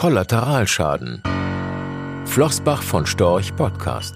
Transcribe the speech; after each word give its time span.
Kollateralschaden. 0.00 1.22
Flossbach 2.24 2.82
von 2.82 3.04
Storch 3.04 3.54
Podcast. 3.54 4.14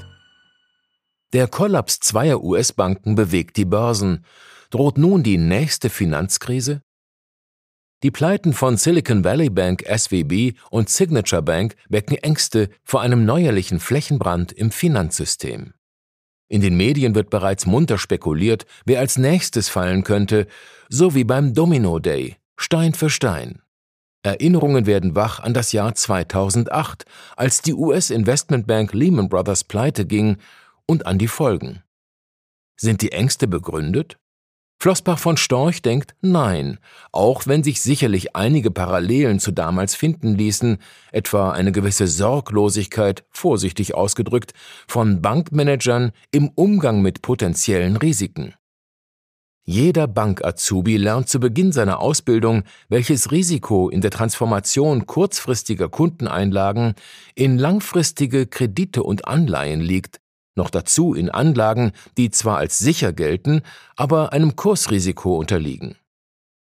Der 1.35 1.47
Kollaps 1.47 2.01
zweier 2.01 2.43
US-Banken 2.43 3.17
bewegt 3.17 3.59
die 3.59 3.67
Börsen. 3.67 4.25
Droht 4.71 4.97
nun 4.97 5.23
die 5.23 5.37
nächste 5.37 5.91
Finanzkrise? 5.91 6.81
Die 8.03 8.11
Pleiten 8.11 8.55
von 8.55 8.79
Silicon 8.79 9.25
Valley 9.25 9.51
Bank 9.51 9.85
SVB 9.87 10.59
und 10.71 10.89
Signature 10.89 11.43
Bank 11.43 11.77
wecken 11.91 12.17
Ängste 12.17 12.71
vor 12.83 13.03
einem 13.03 13.27
neuerlichen 13.27 13.79
Flächenbrand 13.79 14.53
im 14.53 14.71
Finanzsystem. 14.71 15.75
In 16.49 16.63
den 16.63 16.79
Medien 16.79 17.15
wird 17.15 17.29
bereits 17.29 17.67
munter 17.67 17.99
spekuliert, 17.99 18.65
wer 18.87 19.01
als 19.01 19.19
nächstes 19.19 19.69
fallen 19.69 20.03
könnte, 20.03 20.47
so 20.89 21.15
wie 21.15 21.25
beim 21.25 21.53
Domino 21.53 21.99
Day, 21.99 22.39
Stein 22.57 22.95
für 22.95 23.11
Stein. 23.11 23.61
Erinnerungen 24.25 24.87
werden 24.87 25.15
wach 25.15 25.41
an 25.41 25.55
das 25.55 25.73
Jahr 25.73 25.95
2008, 25.95 27.05
als 27.37 27.61
die 27.63 27.75
US-Investmentbank 27.75 28.93
Lehman 28.95 29.29
Brothers 29.29 29.65
pleite 29.65 30.07
ging, 30.07 30.39
und 30.87 31.07
an 31.07 31.19
die 31.19 31.29
Folgen. 31.29 31.83
Sind 32.77 33.03
die 33.03 33.13
Ängste 33.13 33.47
begründet? 33.47 34.19
Flossbach 34.79 35.19
von 35.19 35.37
Storch 35.37 35.81
denkt 35.81 36.15
nein, 36.21 36.79
auch 37.11 37.47
wenn 37.47 37.63
sich 37.63 37.81
sicherlich 37.81 38.37
einige 38.37 38.71
Parallelen 38.71 39.39
zu 39.39 39.51
damals 39.51 39.95
finden 39.95 40.35
ließen, 40.35 40.79
etwa 41.13 41.53
eine 41.53 41.73
gewisse 41.73 42.07
Sorglosigkeit, 42.07 43.25
vorsichtig 43.31 43.95
ausgedrückt, 43.95 44.53
von 44.87 45.23
Bankmanagern 45.23 46.13
im 46.33 46.51
Umgang 46.55 47.01
mit 47.01 47.23
potenziellen 47.23 47.97
Risiken. 47.97 48.55
Jeder 49.67 50.07
Bank-Azubi 50.07 50.99
lernt 50.99 51.31
zu 51.31 51.41
Beginn 51.41 51.73
seiner 51.73 52.01
Ausbildung, 52.01 52.65
welches 52.91 53.31
Risiko 53.31 53.89
in 53.89 54.03
der 54.03 54.11
Transformation 54.11 55.07
kurzfristiger 55.07 55.89
Kundeneinlagen 55.89 56.95
in 57.35 57.59
langfristige 57.59 58.47
Kredite 58.47 59.03
und 59.03 59.27
Anleihen 59.27 59.81
liegt, 59.81 60.21
noch 60.55 60.69
dazu 60.69 61.15
in 61.15 61.31
Anlagen, 61.31 61.93
die 62.19 62.31
zwar 62.31 62.59
als 62.59 62.79
sicher 62.79 63.15
gelten, 63.15 63.63
aber 63.97 64.35
einem 64.35 64.55
Kursrisiko 64.55 65.39
unterliegen. 65.39 65.97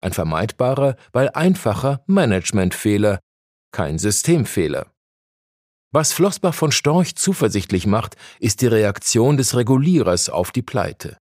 Ein 0.01 0.13
vermeidbarer, 0.13 0.95
weil 1.11 1.29
einfacher 1.29 2.03
Managementfehler, 2.05 3.19
kein 3.71 3.97
Systemfehler. 3.97 4.85
Was 5.91 6.13
Flossbach 6.13 6.53
von 6.53 6.71
Storch 6.71 7.15
zuversichtlich 7.15 7.87
macht, 7.87 8.17
ist 8.39 8.61
die 8.61 8.67
Reaktion 8.67 9.37
des 9.37 9.55
Regulierers 9.55 10.29
auf 10.29 10.51
die 10.51 10.61
Pleite. 10.61 11.17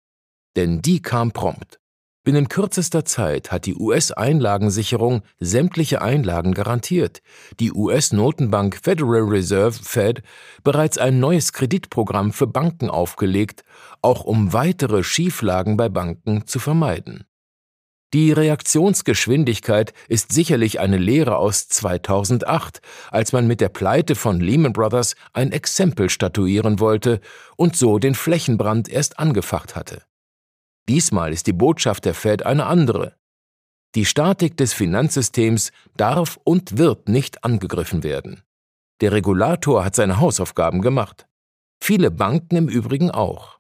Denn 0.56 0.82
die 0.82 1.02
kam 1.02 1.32
prompt. 1.32 1.82
Binnen 2.24 2.50
kürzester 2.50 3.04
Zeit 3.04 3.52
hat 3.52 3.66
die 3.66 3.74
US-Einlagensicherung 3.74 5.24
sämtliche 5.40 6.04
Einlagen 6.04 6.54
garantiert, 6.54 7.24
die 7.60 7.72
US-Notenbank 7.72 8.80
Federal 8.84 9.24
Reserve 9.24 9.80
Fed 9.82 10.22
bereits 10.64 11.00
ein 11.00 11.20
neues 11.20 11.52
Kreditprogramm 11.52 12.32
für 12.32 12.46
Banken 12.46 12.92
aufgelegt, 12.92 13.64
auch 14.04 14.24
um 14.24 14.54
weitere 14.54 15.04
Schieflagen 15.04 15.78
bei 15.78 15.90
Banken 15.90 16.46
zu 16.46 16.60
vermeiden. 16.60 17.26
Die 18.14 18.32
Reaktionsgeschwindigkeit 18.32 19.94
ist 20.08 20.32
sicherlich 20.32 20.80
eine 20.80 20.98
Lehre 20.98 21.38
aus 21.38 21.70
2008, 21.70 22.82
als 23.10 23.34
man 23.34 23.48
mit 23.48 23.62
der 23.62 23.70
Pleite 23.70 24.14
von 24.14 24.40
Lehman 24.40 24.74
Brothers 24.74 25.16
ein 25.34 25.52
Exempel 25.52 26.10
statuieren 26.10 26.80
wollte 26.80 27.20
und 27.56 27.76
so 27.76 27.98
den 27.98 28.14
Flächenbrand 28.14 28.90
erst 28.90 29.18
angefacht 29.18 29.76
hatte. 29.76 30.04
Diesmal 30.90 31.32
ist 31.34 31.48
die 31.48 31.54
Botschaft 31.54 32.06
der 32.06 32.14
Fed 32.14 32.46
eine 32.46 32.66
andere. 32.66 33.16
Die 33.96 34.06
Statik 34.06 34.58
des 34.58 34.74
Finanzsystems 34.74 35.72
darf 35.98 36.40
und 36.44 36.78
wird 36.78 37.10
nicht 37.10 37.44
angegriffen 37.44 38.04
werden. 38.04 38.44
Der 39.02 39.12
Regulator 39.12 39.84
hat 39.84 39.96
seine 39.96 40.20
Hausaufgaben 40.20 40.82
gemacht. 40.82 41.28
Viele 41.84 42.12
Banken 42.12 42.56
im 42.56 42.70
Übrigen 42.70 43.12
auch. 43.12 43.58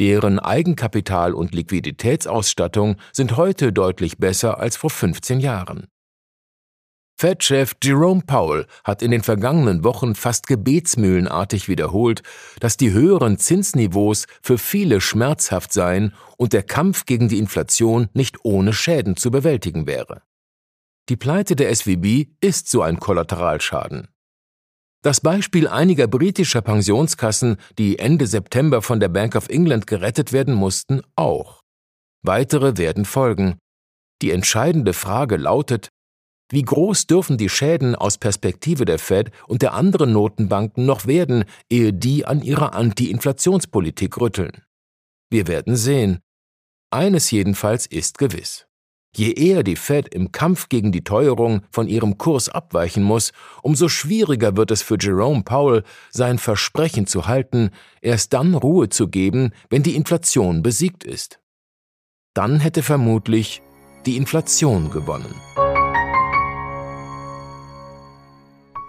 Deren 0.00 0.38
Eigenkapital 0.38 1.34
und 1.34 1.54
Liquiditätsausstattung 1.54 2.96
sind 3.12 3.36
heute 3.36 3.72
deutlich 3.72 4.18
besser 4.18 4.58
als 4.58 4.76
vor 4.76 4.90
15 4.90 5.40
Jahren. 5.40 5.88
Fed-Chef 7.20 7.74
Jerome 7.82 8.22
Powell 8.24 8.66
hat 8.84 9.02
in 9.02 9.10
den 9.10 9.24
vergangenen 9.24 9.82
Wochen 9.82 10.14
fast 10.14 10.46
gebetsmühlenartig 10.46 11.68
wiederholt, 11.68 12.22
dass 12.60 12.76
die 12.76 12.92
höheren 12.92 13.38
Zinsniveaus 13.38 14.26
für 14.40 14.56
viele 14.56 15.00
schmerzhaft 15.00 15.72
seien 15.72 16.14
und 16.36 16.52
der 16.52 16.62
Kampf 16.62 17.06
gegen 17.06 17.28
die 17.28 17.38
Inflation 17.38 18.08
nicht 18.14 18.44
ohne 18.44 18.72
Schäden 18.72 19.16
zu 19.16 19.32
bewältigen 19.32 19.88
wäre. 19.88 20.22
Die 21.08 21.16
Pleite 21.16 21.56
der 21.56 21.74
SVB 21.74 22.28
ist 22.40 22.70
so 22.70 22.82
ein 22.82 23.00
Kollateralschaden. 23.00 24.06
Das 25.02 25.20
Beispiel 25.20 25.66
einiger 25.66 26.06
britischer 26.06 26.62
Pensionskassen, 26.62 27.56
die 27.78 27.98
Ende 27.98 28.28
September 28.28 28.80
von 28.80 29.00
der 29.00 29.08
Bank 29.08 29.34
of 29.34 29.48
England 29.48 29.88
gerettet 29.88 30.32
werden 30.32 30.54
mussten, 30.54 31.02
auch. 31.16 31.62
Weitere 32.22 32.76
werden 32.76 33.04
folgen. 33.04 33.58
Die 34.22 34.30
entscheidende 34.30 34.92
Frage 34.92 35.36
lautet, 35.36 35.88
wie 36.50 36.62
groß 36.62 37.06
dürfen 37.06 37.36
die 37.36 37.48
Schäden 37.48 37.94
aus 37.94 38.18
Perspektive 38.18 38.84
der 38.84 38.98
Fed 38.98 39.30
und 39.46 39.62
der 39.62 39.74
anderen 39.74 40.12
Notenbanken 40.12 40.86
noch 40.86 41.06
werden, 41.06 41.44
ehe 41.68 41.92
die 41.92 42.24
an 42.24 42.42
ihrer 42.42 42.74
Anti-Inflationspolitik 42.74 44.18
rütteln? 44.18 44.62
Wir 45.30 45.46
werden 45.46 45.76
sehen. 45.76 46.20
Eines 46.90 47.30
jedenfalls 47.30 47.86
ist 47.86 48.16
gewiss. 48.16 48.66
Je 49.14 49.32
eher 49.32 49.62
die 49.62 49.76
Fed 49.76 50.14
im 50.14 50.32
Kampf 50.32 50.68
gegen 50.68 50.92
die 50.92 51.02
Teuerung 51.02 51.62
von 51.70 51.88
ihrem 51.88 52.18
Kurs 52.18 52.48
abweichen 52.48 53.02
muss, 53.02 53.32
umso 53.62 53.88
schwieriger 53.88 54.56
wird 54.56 54.70
es 54.70 54.82
für 54.82 54.96
Jerome 54.98 55.42
Powell, 55.42 55.82
sein 56.10 56.38
Versprechen 56.38 57.06
zu 57.06 57.26
halten, 57.26 57.70
erst 58.00 58.32
dann 58.32 58.54
Ruhe 58.54 58.88
zu 58.88 59.08
geben, 59.08 59.52
wenn 59.70 59.82
die 59.82 59.96
Inflation 59.96 60.62
besiegt 60.62 61.04
ist. 61.04 61.40
Dann 62.34 62.60
hätte 62.60 62.82
vermutlich 62.82 63.62
die 64.06 64.16
Inflation 64.16 64.90
gewonnen. 64.90 65.34